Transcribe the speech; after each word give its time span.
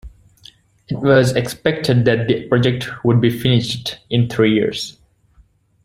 It 0.87 0.97
was 0.97 1.35
expected 1.35 2.05
that 2.05 2.27
the 2.27 2.47
project 2.47 2.87
would 3.05 3.21
be 3.21 3.29
finished 3.29 3.99
in 4.09 4.27
three 4.29 4.51
years. 4.55 4.97